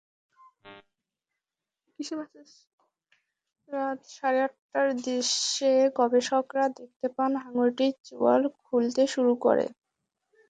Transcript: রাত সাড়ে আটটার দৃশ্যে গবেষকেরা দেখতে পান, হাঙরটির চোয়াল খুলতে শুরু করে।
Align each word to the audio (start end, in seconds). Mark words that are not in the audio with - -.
রাত 3.69 3.99
সাড়ে 4.15 4.39
আটটার 4.45 4.87
দৃশ্যে 5.01 5.69
গবেষকেরা 5.97 6.65
দেখতে 6.77 7.07
পান, 7.15 7.31
হাঙরটির 7.43 7.93
চোয়াল 8.07 8.41
খুলতে 8.59 9.03
শুরু 9.13 9.33
করে। 9.45 9.65